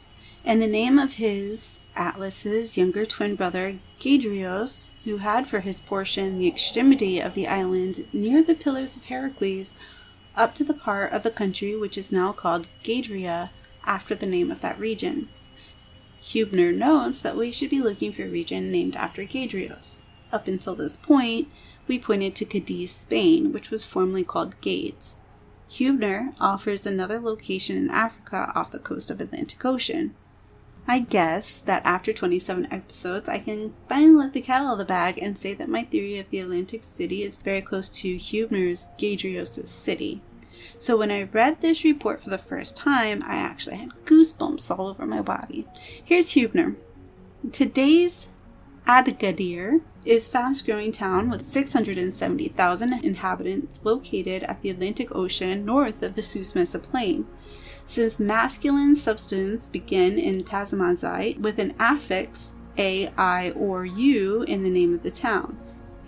And 0.44 0.60
the 0.60 0.66
name 0.66 0.98
of 0.98 1.12
his 1.14 1.78
Atlas's 1.96 2.76
younger 2.76 3.04
twin 3.04 3.34
brother, 3.34 3.78
Gadrios, 4.00 4.88
who 5.04 5.18
had 5.18 5.46
for 5.46 5.60
his 5.60 5.80
portion 5.80 6.38
the 6.38 6.48
extremity 6.48 7.20
of 7.20 7.34
the 7.34 7.46
island 7.46 8.06
near 8.12 8.42
the 8.42 8.54
Pillars 8.54 8.96
of 8.96 9.04
Heracles, 9.04 9.76
up 10.34 10.54
to 10.54 10.64
the 10.64 10.74
part 10.74 11.12
of 11.12 11.22
the 11.22 11.30
country 11.30 11.76
which 11.76 11.98
is 11.98 12.10
now 12.12 12.32
called 12.32 12.66
Gadria, 12.82 13.50
after 13.84 14.14
the 14.14 14.26
name 14.26 14.50
of 14.50 14.60
that 14.60 14.78
region. 14.78 15.28
Hubner 16.22 16.74
notes 16.74 17.20
that 17.20 17.36
we 17.36 17.50
should 17.50 17.70
be 17.70 17.80
looking 17.80 18.12
for 18.12 18.24
a 18.24 18.28
region 18.28 18.70
named 18.70 18.96
after 18.96 19.24
Gadrios. 19.24 20.00
Up 20.32 20.46
until 20.46 20.74
this 20.74 20.96
point, 20.96 21.48
we 21.88 21.98
pointed 21.98 22.34
to 22.36 22.44
Cadiz, 22.44 22.92
Spain, 22.92 23.52
which 23.52 23.70
was 23.70 23.84
formerly 23.84 24.24
called 24.24 24.60
Gades. 24.60 25.18
Hubner 25.68 26.34
offers 26.38 26.86
another 26.86 27.18
location 27.18 27.76
in 27.76 27.90
Africa 27.90 28.52
off 28.54 28.70
the 28.70 28.78
coast 28.78 29.10
of 29.10 29.18
the 29.18 29.24
Atlantic 29.24 29.64
Ocean. 29.64 30.14
I 30.86 30.98
guess 30.98 31.58
that 31.60 31.84
after 31.84 32.12
27 32.12 32.72
episodes, 32.72 33.28
I 33.28 33.38
can 33.38 33.72
finally 33.88 34.14
let 34.14 34.32
the 34.32 34.40
cat 34.40 34.62
out 34.62 34.72
of 34.72 34.78
the 34.78 34.84
bag 34.84 35.18
and 35.18 35.38
say 35.38 35.54
that 35.54 35.68
my 35.68 35.84
theory 35.84 36.18
of 36.18 36.28
the 36.30 36.40
Atlantic 36.40 36.82
City 36.82 37.22
is 37.22 37.36
very 37.36 37.62
close 37.62 37.88
to 37.90 38.16
Huebner's 38.16 38.88
Gadrios' 38.98 39.66
city. 39.68 40.20
So 40.78 40.96
when 40.96 41.10
I 41.10 41.22
read 41.22 41.60
this 41.60 41.84
report 41.84 42.20
for 42.20 42.30
the 42.30 42.38
first 42.38 42.76
time, 42.76 43.22
I 43.24 43.36
actually 43.36 43.76
had 43.76 43.90
goosebumps 44.04 44.76
all 44.76 44.88
over 44.88 45.06
my 45.06 45.22
body. 45.22 45.66
Here's 46.04 46.30
Huebner. 46.30 46.76
Today's 47.52 48.28
Agadir 48.86 49.80
is 50.04 50.26
fast 50.26 50.66
growing 50.66 50.90
town 50.90 51.30
with 51.30 51.42
670,000 51.42 53.04
inhabitants 53.04 53.80
located 53.84 54.42
at 54.42 54.60
the 54.60 54.70
Atlantic 54.70 55.14
Ocean 55.14 55.64
north 55.64 56.02
of 56.02 56.14
the 56.14 56.52
Mesa 56.54 56.78
Plain. 56.80 57.26
Since 57.86 58.20
masculine 58.20 58.94
substance 58.94 59.68
begin 59.68 60.18
in 60.18 60.44
Tamazight 60.44 61.40
with 61.40 61.58
an 61.58 61.74
affix 61.78 62.54
A, 62.78 63.08
I, 63.18 63.50
or 63.50 63.84
U 63.84 64.42
in 64.42 64.62
the 64.62 64.70
name 64.70 64.94
of 64.94 65.02
the 65.02 65.10
town, 65.10 65.58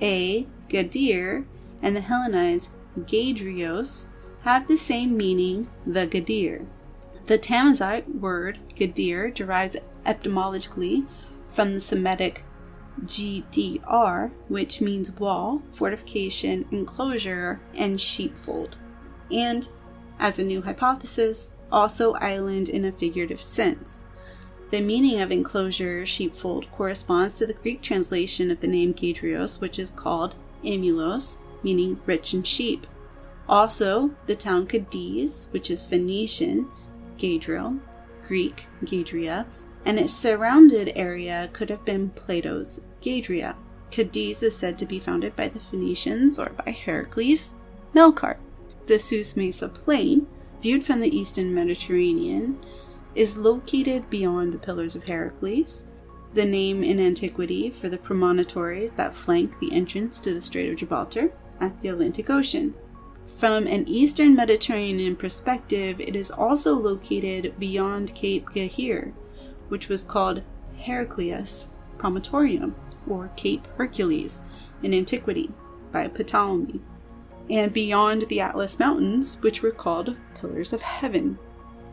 A, 0.01 0.47
Gadir, 0.69 1.45
and 1.83 1.95
the 1.95 2.01
Hellenized 2.01 2.71
Gadrios 3.01 4.07
have 4.43 4.67
the 4.67 4.79
same 4.79 5.17
meaning, 5.17 5.69
the 5.87 6.07
Gadir. 6.07 6.67
The 7.27 7.39
Tamazight 7.39 8.21
word 8.21 8.59
Gadir 8.77 9.33
derives 9.33 9.77
etymologically 10.05 11.05
from 11.49 11.75
the 11.75 11.81
Semitic 11.81 12.45
GDR, 13.03 14.31
which 14.49 14.81
means 14.81 15.11
wall, 15.13 15.63
fortification, 15.73 16.67
enclosure, 16.71 17.61
and 17.75 18.01
sheepfold. 18.01 18.77
And, 19.31 19.69
as 20.19 20.39
a 20.39 20.45
new 20.45 20.63
hypothesis, 20.63 21.51
also 21.75 22.15
island 22.15 22.69
in 22.69 22.85
a 22.85 22.93
figurative 22.93 23.43
sense. 23.43 24.05
The 24.71 24.81
meaning 24.81 25.21
of 25.21 25.31
enclosure, 25.31 26.07
sheepfold, 26.07 26.71
corresponds 26.73 27.37
to 27.39 27.47
the 27.47 27.53
Greek 27.53 27.83
translation 27.83 28.51
of 28.51 28.61
the 28.61 28.69
name 28.69 28.95
Gadrios, 28.95 29.61
which 29.61 29.79
is 29.79 29.91
called 29.91 30.37
Eumelos, 30.63 31.37
meaning 31.63 32.01
rich 32.07 32.33
in 32.33 32.45
sheep. 32.45 32.87
Also, 33.49 34.11
the 34.27 34.37
town 34.37 34.67
Cadiz, 34.67 35.49
which 35.51 35.71
is 35.71 35.83
Phoenician, 35.83 36.69
Gadril, 37.19 37.79
Greek, 38.27 38.67
Gadria, 38.85 39.47
and 39.85 39.99
its 39.99 40.15
surrounded 40.15 40.93
area 40.97 41.51
could 41.53 41.69
have 41.71 41.85
been 41.85 42.11
Plato's 42.11 42.81
Gadria. 43.03 43.55
Cadiz 43.91 44.43
is 44.43 44.57
said 44.57 44.79
to 44.79 44.87
be 44.87 44.99
founded 44.99 45.37
by 45.37 45.49
the 45.49 45.59
Phoenicians 45.59 46.39
or 46.39 46.51
by 46.65 46.71
Heracles, 46.71 47.55
Melkart. 47.95 48.39
The 48.87 48.99
Sus 48.99 49.37
Mesa 49.37 49.69
Plain, 49.69 50.27
viewed 50.65 50.83
from 50.83 51.01
the 51.01 51.15
eastern 51.15 51.53
Mediterranean, 51.53 52.59
is 53.15 53.37
located 53.37 54.09
beyond 54.09 54.51
the 54.51 54.59
Pillars 54.59 54.97
of 54.97 55.05
Heracles, 55.05 55.85
the 56.33 56.47
name 56.47 56.83
in 56.83 56.99
antiquity 56.99 57.69
for 57.69 57.91
the 57.91 57.99
promontories 57.99 58.91
that 58.93 59.15
flank 59.15 59.61
the 59.61 59.71
entrance 59.75 60.19
to 60.21 60.33
the 60.33 60.41
Strait 60.41 60.71
of 60.71 60.77
Gibraltar 60.77 61.35
at 61.61 61.77
the 61.77 61.91
Atlantic 61.91 62.31
Ocean. 62.31 62.73
From 63.37 63.67
an 63.67 63.87
eastern 63.87 64.35
Mediterranean 64.35 65.17
perspective, 65.17 66.01
it 66.01 66.17
is 66.17 66.31
also 66.31 66.75
located 66.75 67.59
beyond 67.59 68.15
Cape 68.15 68.47
Ghir, 68.47 69.13
which 69.69 69.91
was 69.91 70.03
called 70.03 70.43
Heraclius 70.79 71.69
Promontorium, 71.99 72.73
or 73.07 73.31
Cape 73.37 73.69
Hercules, 73.77 74.41
in 74.83 74.95
antiquity 74.95 75.51
by 75.93 76.09
Ptolemy, 76.09 76.81
and 77.51 77.73
beyond 77.73 78.23
the 78.23 78.41
Atlas 78.41 78.79
Mountains, 78.79 79.39
which 79.41 79.63
were 79.63 79.71
called 79.71 80.17
Pillars 80.41 80.73
of 80.73 80.83
Heaven. 80.83 81.39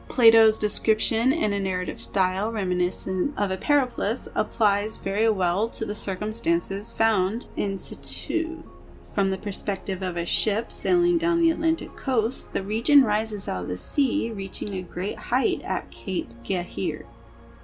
Plato's 0.07 0.59
description 0.59 1.31
in 1.31 1.53
a 1.53 1.59
narrative 1.59 2.01
style 2.01 2.51
reminiscent 2.51 3.33
of 3.37 3.49
a 3.49 3.57
periplus 3.57 4.27
applies 4.35 4.97
very 4.97 5.29
well 5.29 5.69
to 5.69 5.85
the 5.85 5.95
circumstances 5.95 6.91
found 6.91 7.47
in 7.55 7.77
situ. 7.77 8.63
From 9.13 9.29
the 9.29 9.37
perspective 9.37 10.01
of 10.01 10.17
a 10.17 10.25
ship 10.25 10.71
sailing 10.71 11.17
down 11.17 11.41
the 11.41 11.51
Atlantic 11.51 11.95
coast, 11.95 12.53
the 12.53 12.63
region 12.63 13.03
rises 13.03 13.47
out 13.47 13.63
of 13.63 13.69
the 13.69 13.77
sea, 13.77 14.31
reaching 14.31 14.73
a 14.73 14.81
great 14.81 15.17
height 15.17 15.61
at 15.63 15.91
Cape 15.91 16.29
Ghir, 16.43 17.05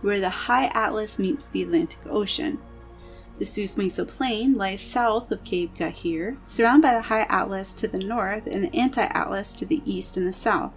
where 0.02 0.20
the 0.20 0.30
high 0.30 0.66
Atlas 0.74 1.18
meets 1.18 1.48
the 1.48 1.64
Atlantic 1.64 2.00
Ocean. 2.10 2.60
The 3.40 3.46
Sus 3.46 3.78
Mesa 3.78 4.04
Plain 4.04 4.56
lies 4.56 4.82
south 4.82 5.32
of 5.32 5.44
Cape 5.44 5.76
Ghir, 5.76 6.38
surrounded 6.48 6.88
by 6.88 6.94
the 6.96 7.02
High 7.04 7.28
Atlas 7.30 7.74
to 7.76 7.88
the 7.88 8.00
north 8.00 8.48
and 8.48 8.64
the 8.64 8.76
Anti 8.76 9.04
Atlas 9.04 9.54
to 9.54 9.66
the 9.66 9.82
east 9.86 10.18
and 10.18 10.26
the 10.26 10.34
south. 10.34 10.74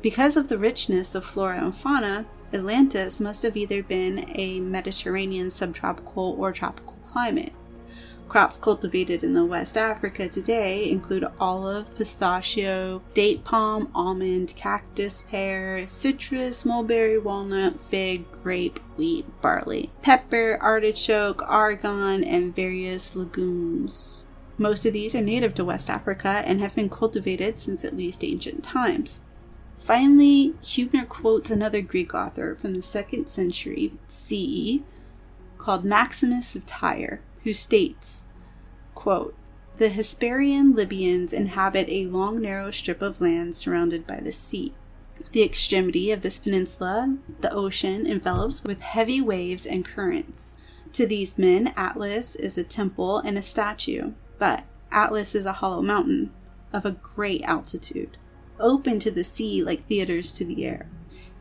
Because 0.00 0.36
of 0.36 0.48
the 0.48 0.58
richness 0.58 1.14
of 1.14 1.24
flora 1.24 1.64
and 1.64 1.74
fauna, 1.74 2.26
Atlantis 2.52 3.20
must 3.20 3.44
have 3.44 3.56
either 3.56 3.84
been 3.84 4.24
a 4.34 4.58
Mediterranean 4.60 5.48
subtropical 5.48 6.34
or 6.38 6.50
tropical 6.52 6.96
climate. 7.04 7.52
Crops 8.32 8.56
cultivated 8.56 9.22
in 9.22 9.34
the 9.34 9.44
West 9.44 9.76
Africa 9.76 10.26
today 10.26 10.88
include 10.88 11.26
olive, 11.38 11.94
pistachio, 11.94 13.02
date 13.12 13.44
palm, 13.44 13.90
almond, 13.94 14.54
cactus, 14.56 15.26
pear, 15.28 15.86
citrus, 15.86 16.64
mulberry, 16.64 17.18
walnut, 17.18 17.78
fig, 17.78 18.24
grape, 18.32 18.78
wheat, 18.96 19.26
barley, 19.42 19.90
pepper, 20.00 20.56
artichoke, 20.62 21.42
argan, 21.46 22.24
and 22.24 22.56
various 22.56 23.14
legumes. 23.14 24.26
Most 24.56 24.86
of 24.86 24.94
these 24.94 25.14
are 25.14 25.20
native 25.20 25.52
to 25.56 25.64
West 25.66 25.90
Africa 25.90 26.42
and 26.46 26.58
have 26.58 26.74
been 26.74 26.88
cultivated 26.88 27.58
since 27.58 27.84
at 27.84 27.98
least 27.98 28.24
ancient 28.24 28.64
times. 28.64 29.20
Finally, 29.76 30.54
Hubner 30.62 31.06
quotes 31.06 31.50
another 31.50 31.82
Greek 31.82 32.14
author 32.14 32.54
from 32.54 32.72
the 32.72 32.80
2nd 32.80 33.28
century 33.28 33.92
CE 34.08 34.80
called 35.58 35.84
Maximus 35.84 36.56
of 36.56 36.64
Tyre, 36.64 37.20
who 37.44 37.52
states, 37.52 38.26
quote, 38.94 39.34
The 39.76 39.90
Hesperian 39.90 40.74
Libyans 40.74 41.32
inhabit 41.32 41.88
a 41.88 42.06
long 42.06 42.40
narrow 42.40 42.70
strip 42.70 43.02
of 43.02 43.20
land 43.20 43.54
surrounded 43.54 44.06
by 44.06 44.20
the 44.20 44.32
sea. 44.32 44.74
The 45.32 45.42
extremity 45.42 46.10
of 46.10 46.22
this 46.22 46.38
peninsula, 46.38 47.18
the 47.40 47.52
ocean, 47.52 48.06
envelops 48.06 48.64
with 48.64 48.80
heavy 48.80 49.20
waves 49.20 49.66
and 49.66 49.84
currents. 49.84 50.56
To 50.94 51.06
these 51.06 51.38
men, 51.38 51.72
Atlas 51.76 52.36
is 52.36 52.58
a 52.58 52.64
temple 52.64 53.18
and 53.18 53.38
a 53.38 53.42
statue, 53.42 54.12
but 54.38 54.64
Atlas 54.90 55.34
is 55.34 55.46
a 55.46 55.54
hollow 55.54 55.80
mountain 55.80 56.30
of 56.72 56.84
a 56.84 56.92
great 56.92 57.42
altitude, 57.42 58.16
open 58.58 58.98
to 58.98 59.10
the 59.10 59.24
sea 59.24 59.62
like 59.62 59.84
theaters 59.84 60.32
to 60.32 60.44
the 60.44 60.64
air. 60.64 60.88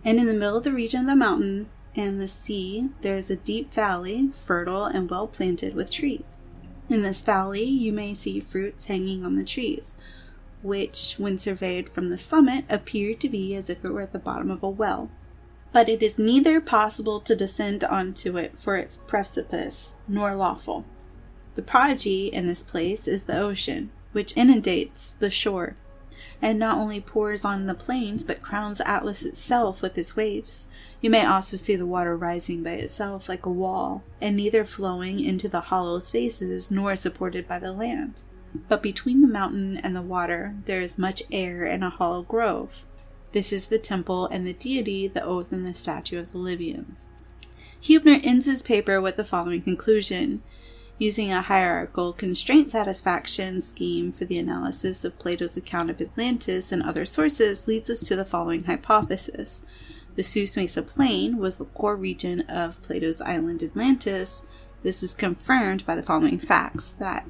And 0.04 0.20
in 0.20 0.26
the 0.26 0.34
middle 0.34 0.58
of 0.58 0.64
the 0.64 0.72
region 0.72 1.02
of 1.02 1.08
the 1.08 1.16
mountain 1.16 1.70
and 1.96 2.22
the 2.22 2.28
sea, 2.28 2.90
there 3.02 3.18
is 3.18 3.30
a 3.30 3.36
deep 3.36 3.74
valley, 3.74 4.30
fertile 4.30 4.86
and 4.86 5.10
well 5.10 5.28
planted 5.28 5.76
with 5.76 5.92
trees. 5.92 6.42
In 6.90 7.04
this 7.04 7.22
valley, 7.22 7.64
you 7.64 7.92
may 7.92 8.14
see 8.14 8.40
fruits 8.40 8.86
hanging 8.86 9.26
on 9.26 9.36
the 9.36 9.44
trees, 9.44 9.94
which, 10.62 11.16
when 11.18 11.38
surveyed 11.38 11.90
from 11.90 12.10
the 12.10 12.18
summit, 12.18 12.66
appear 12.70 13.16
to 13.16 13.30
be 13.30 13.56
as 13.56 13.70
if 13.70 13.84
it 13.84 13.90
were 13.90 14.02
at 14.02 14.14
the 14.14 14.20
bottom 14.20 14.52
of 14.52 14.64
a 14.64 14.70
well. 14.70 15.10
But 15.74 15.88
it 15.88 16.04
is 16.04 16.20
neither 16.20 16.60
possible 16.60 17.22
to 17.22 17.36
descend 17.36 17.84
onto 17.84 18.38
it 18.38 18.60
for 18.60 18.76
its 18.76 18.98
precipice, 18.98 19.96
nor 20.08 20.36
lawful. 20.36 20.86
The 21.56 21.62
prodigy 21.62 22.28
in 22.28 22.48
this 22.48 22.64
place 22.64 23.08
is 23.08 23.24
the 23.24 23.40
ocean, 23.40 23.92
which 24.12 24.36
inundates 24.36 25.14
the 25.20 25.30
shore 25.30 25.76
and 26.42 26.58
not 26.58 26.78
only 26.78 27.00
pours 27.00 27.46
on 27.46 27.66
the 27.66 27.74
plains 27.74 28.24
but 28.24 28.42
crowns 28.42 28.82
Atlas 28.82 29.24
itself 29.24 29.82
with 29.82 29.98
its 29.98 30.16
waves. 30.16 30.68
You 31.00 31.10
may 31.10 31.26
also 31.26 31.58
see 31.58 31.76
the 31.76 31.86
water 31.86 32.18
rising 32.18 32.64
by 32.64 32.72
itself 32.72 33.30
like 33.30 33.46
a 33.46 33.52
wall, 33.52 34.04
and 34.20 34.36
neither 34.36 34.66
flowing 34.66 35.20
into 35.20 35.48
the 35.48 35.62
hollow 35.62 36.00
spaces 36.00 36.72
nor 36.72 36.96
supported 36.96 37.48
by 37.48 37.60
the 37.60 37.72
land. 37.72 38.24
But 38.68 38.84
between 38.84 39.22
the 39.22 39.28
mountain 39.28 39.78
and 39.78 39.96
the 39.96 40.02
water 40.02 40.56
there 40.66 40.82
is 40.82 40.98
much 40.98 41.24
air 41.32 41.66
and 41.66 41.84
a 41.84 41.90
hollow 41.90 42.24
grove. 42.24 42.86
This 43.32 43.54
is 43.54 43.68
the 43.68 43.80
temple 43.80 44.28
and 44.28 44.46
the 44.46 44.54
deity, 44.54 45.08
the 45.08 45.24
oath 45.24 45.54
and 45.54 45.66
the 45.66 45.74
statue 45.74 46.20
of 46.20 46.32
the 46.32 46.38
Libyans. 46.38 47.10
Hubner 47.82 48.20
ends 48.24 48.46
his 48.46 48.62
paper 48.62 49.00
with 49.00 49.16
the 49.16 49.24
following 49.24 49.62
conclusion 49.62 50.44
using 51.02 51.34
a 51.34 51.42
hierarchical 51.42 52.14
constraint 52.14 52.70
satisfaction 52.70 53.60
scheme 53.60 54.12
for 54.12 54.24
the 54.26 54.38
analysis 54.38 55.04
of 55.04 55.18
Plato's 55.18 55.58
account 55.58 55.90
of 55.90 56.00
Atlantis 56.00 56.72
and 56.72 56.84
other 56.84 57.08
sources 57.08 57.68
leads 57.68 57.90
us 57.90 58.02
to 58.02 58.16
the 58.16 58.24
following 58.24 58.66
hypothesis. 58.66 59.64
The 60.16 60.22
Sus 60.22 60.56
Mesa 60.56 60.84
Plain 60.84 61.38
was 61.38 61.56
the 61.56 61.66
core 61.66 61.96
region 61.96 62.42
of 62.42 62.80
Plato's 62.84 63.20
island 63.20 63.64
Atlantis. 63.64 64.44
This 64.84 65.02
is 65.02 65.16
confirmed 65.16 65.88
by 65.88 65.96
the 65.96 66.04
following 66.04 66.38
facts 66.38 66.92
that 66.92 67.28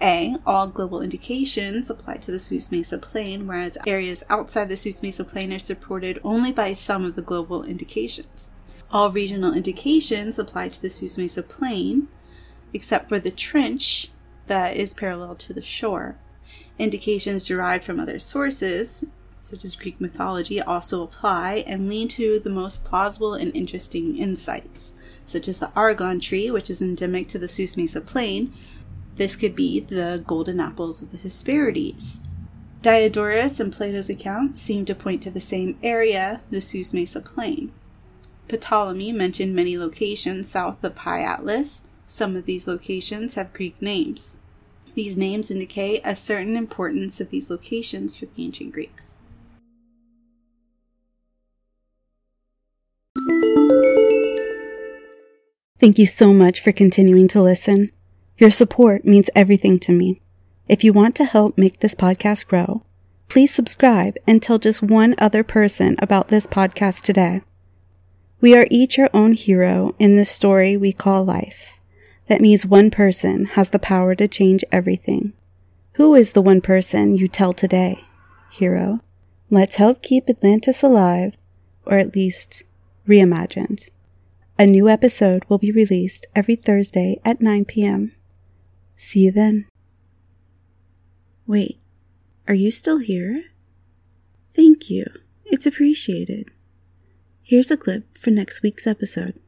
a. 0.00 0.34
All 0.44 0.66
global 0.66 1.00
indications 1.00 1.88
apply 1.90 2.16
to 2.16 2.32
the 2.32 2.40
Sus 2.40 2.72
Mesa 2.72 2.98
Plain, 2.98 3.46
whereas 3.46 3.78
areas 3.86 4.24
outside 4.30 4.68
the 4.68 4.76
Sus 4.76 5.00
Mesa 5.00 5.22
Plain 5.22 5.52
are 5.52 5.60
supported 5.60 6.18
only 6.24 6.50
by 6.50 6.74
some 6.74 7.04
of 7.04 7.14
the 7.14 7.22
global 7.22 7.62
indications. 7.62 8.50
All 8.90 9.12
regional 9.12 9.54
indications 9.54 10.40
apply 10.40 10.70
to 10.70 10.82
the 10.82 10.90
Sus 10.90 11.16
Mesa 11.16 11.44
Plain, 11.44 12.08
except 12.72 13.08
for 13.08 13.18
the 13.18 13.30
trench 13.30 14.10
that 14.46 14.76
is 14.76 14.94
parallel 14.94 15.34
to 15.36 15.52
the 15.52 15.62
shore. 15.62 16.16
Indications 16.78 17.46
derived 17.46 17.84
from 17.84 18.00
other 18.00 18.18
sources, 18.18 19.04
such 19.40 19.64
as 19.64 19.76
Greek 19.76 20.00
mythology, 20.00 20.60
also 20.60 21.02
apply 21.02 21.64
and 21.66 21.88
lead 21.88 22.10
to 22.10 22.38
the 22.38 22.50
most 22.50 22.84
plausible 22.84 23.34
and 23.34 23.54
interesting 23.54 24.16
insights, 24.16 24.94
such 25.26 25.48
as 25.48 25.58
the 25.58 25.70
argan 25.74 26.20
tree, 26.20 26.50
which 26.50 26.70
is 26.70 26.80
endemic 26.80 27.28
to 27.28 27.38
the 27.38 27.48
Sus 27.48 27.76
Mesa 27.76 28.00
Plain. 28.00 28.52
This 29.16 29.36
could 29.36 29.54
be 29.54 29.80
the 29.80 30.22
golden 30.26 30.60
apples 30.60 31.02
of 31.02 31.10
the 31.10 31.18
Hesperides. 31.18 32.20
Diodorus 32.82 33.60
and 33.60 33.72
Plato's 33.72 34.10
accounts 34.10 34.60
seem 34.60 34.84
to 34.86 34.94
point 34.94 35.22
to 35.22 35.30
the 35.30 35.40
same 35.40 35.78
area, 35.82 36.40
the 36.50 36.60
Sus 36.60 36.92
Mesa 36.92 37.20
Plain. 37.20 37.72
Ptolemy 38.48 39.12
mentioned 39.12 39.54
many 39.54 39.78
locations 39.78 40.48
south 40.48 40.82
of 40.82 40.98
High 40.98 41.22
Atlas, 41.22 41.82
some 42.12 42.36
of 42.36 42.44
these 42.44 42.68
locations 42.68 43.36
have 43.36 43.54
Greek 43.54 43.80
names. 43.80 44.36
These 44.94 45.16
names 45.16 45.50
indicate 45.50 46.02
a 46.04 46.14
certain 46.14 46.56
importance 46.56 47.22
of 47.22 47.30
these 47.30 47.48
locations 47.48 48.14
for 48.14 48.26
the 48.26 48.44
ancient 48.44 48.74
Greeks. 48.74 49.18
Thank 55.80 55.98
you 55.98 56.06
so 56.06 56.34
much 56.34 56.60
for 56.60 56.70
continuing 56.70 57.28
to 57.28 57.40
listen. 57.40 57.90
Your 58.36 58.50
support 58.50 59.06
means 59.06 59.30
everything 59.34 59.78
to 59.78 59.92
me. 59.92 60.20
If 60.68 60.84
you 60.84 60.92
want 60.92 61.16
to 61.16 61.24
help 61.24 61.56
make 61.56 61.80
this 61.80 61.94
podcast 61.94 62.46
grow, 62.46 62.84
please 63.28 63.54
subscribe 63.54 64.18
and 64.26 64.42
tell 64.42 64.58
just 64.58 64.82
one 64.82 65.14
other 65.16 65.42
person 65.42 65.96
about 65.98 66.28
this 66.28 66.46
podcast 66.46 67.04
today. 67.04 67.40
We 68.42 68.54
are 68.54 68.66
each 68.70 68.98
our 68.98 69.08
own 69.14 69.32
hero 69.32 69.94
in 69.98 70.16
this 70.16 70.30
story 70.30 70.76
we 70.76 70.92
call 70.92 71.24
life. 71.24 71.78
That 72.32 72.40
means 72.40 72.64
one 72.64 72.90
person 72.90 73.44
has 73.60 73.68
the 73.68 73.78
power 73.78 74.14
to 74.14 74.26
change 74.26 74.64
everything. 74.72 75.34
Who 75.96 76.14
is 76.14 76.32
the 76.32 76.40
one 76.40 76.62
person 76.62 77.14
you 77.14 77.28
tell 77.28 77.52
today, 77.52 78.06
hero? 78.50 79.00
Let's 79.50 79.76
help 79.76 80.02
keep 80.02 80.30
Atlantis 80.30 80.82
alive, 80.82 81.36
or 81.84 81.98
at 81.98 82.16
least 82.16 82.62
reimagined. 83.06 83.90
A 84.58 84.64
new 84.64 84.88
episode 84.88 85.44
will 85.50 85.58
be 85.58 85.70
released 85.70 86.26
every 86.34 86.56
Thursday 86.56 87.20
at 87.22 87.42
9 87.42 87.66
p.m. 87.66 88.12
See 88.96 89.26
you 89.26 89.30
then. 89.30 89.66
Wait, 91.46 91.80
are 92.48 92.54
you 92.54 92.70
still 92.70 92.96
here? 92.96 93.44
Thank 94.56 94.88
you. 94.88 95.04
It's 95.44 95.66
appreciated. 95.66 96.50
Here's 97.42 97.70
a 97.70 97.76
clip 97.76 98.16
for 98.16 98.30
next 98.30 98.62
week's 98.62 98.86
episode. 98.86 99.38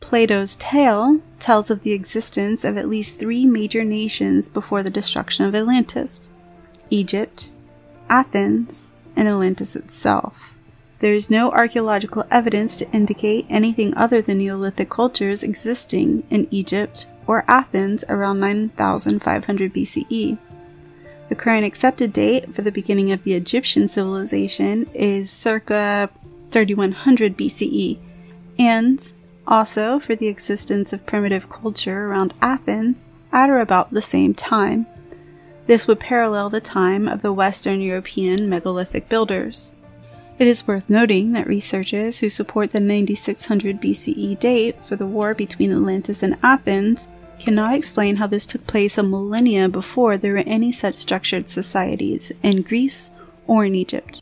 Plato's 0.00 0.56
tale 0.56 1.20
tells 1.38 1.70
of 1.70 1.82
the 1.82 1.92
existence 1.92 2.64
of 2.64 2.76
at 2.76 2.88
least 2.88 3.14
three 3.14 3.46
major 3.46 3.84
nations 3.84 4.48
before 4.48 4.82
the 4.82 4.90
destruction 4.90 5.44
of 5.44 5.54
Atlantis 5.54 6.30
Egypt, 6.90 7.50
Athens, 8.08 8.88
and 9.14 9.28
Atlantis 9.28 9.76
itself. 9.76 10.56
There 10.98 11.14
is 11.14 11.30
no 11.30 11.50
archaeological 11.50 12.24
evidence 12.30 12.76
to 12.78 12.90
indicate 12.90 13.46
anything 13.48 13.94
other 13.96 14.20
than 14.20 14.38
Neolithic 14.38 14.90
cultures 14.90 15.42
existing 15.42 16.24
in 16.28 16.48
Egypt 16.50 17.06
or 17.26 17.44
Athens 17.46 18.04
around 18.08 18.40
9500 18.40 19.72
BCE. 19.72 20.38
The 21.28 21.34
current 21.36 21.64
accepted 21.64 22.12
date 22.12 22.54
for 22.54 22.62
the 22.62 22.72
beginning 22.72 23.12
of 23.12 23.22
the 23.22 23.34
Egyptian 23.34 23.86
civilization 23.86 24.90
is 24.92 25.30
circa 25.30 26.10
3100 26.50 27.36
BCE, 27.36 27.98
and 28.58 29.12
also 29.50 29.98
for 29.98 30.14
the 30.14 30.28
existence 30.28 30.92
of 30.92 31.04
primitive 31.04 31.50
culture 31.50 32.06
around 32.06 32.32
Athens 32.40 33.04
at 33.32 33.50
or 33.50 33.58
about 33.58 33.90
the 33.90 34.00
same 34.00 34.32
time. 34.32 34.86
This 35.66 35.86
would 35.86 36.00
parallel 36.00 36.48
the 36.50 36.60
time 36.60 37.06
of 37.06 37.22
the 37.22 37.32
Western 37.32 37.80
European 37.80 38.48
megalithic 38.48 39.08
builders. 39.08 39.76
It 40.38 40.46
is 40.46 40.66
worth 40.66 40.88
noting 40.88 41.32
that 41.32 41.46
researchers 41.46 42.20
who 42.20 42.30
support 42.30 42.72
the 42.72 42.80
9600 42.80 43.80
BCE 43.80 44.38
date 44.38 44.82
for 44.82 44.96
the 44.96 45.06
war 45.06 45.34
between 45.34 45.70
Atlantis 45.70 46.22
and 46.22 46.38
Athens 46.42 47.08
cannot 47.38 47.74
explain 47.74 48.16
how 48.16 48.26
this 48.26 48.46
took 48.46 48.66
place 48.66 48.96
a 48.96 49.02
millennia 49.02 49.68
before 49.68 50.16
there 50.16 50.32
were 50.32 50.38
any 50.46 50.72
such 50.72 50.96
structured 50.96 51.48
societies 51.48 52.32
in 52.42 52.62
Greece 52.62 53.10
or 53.46 53.64
in 53.64 53.74
Egypt. 53.74 54.18